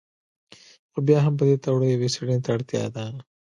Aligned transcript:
خو 0.91 0.99
بیا 1.07 1.19
هم 1.25 1.33
په 1.39 1.43
دې 1.47 1.55
تړاو 1.63 1.91
یوې 1.93 2.09
څېړنې 2.13 2.37
ته 2.43 2.49
اړتیا 2.55 2.83
ده. 2.95 3.05